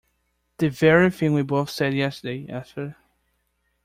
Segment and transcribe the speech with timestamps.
[0.57, 2.97] The very thing we both said yesterday, Esther!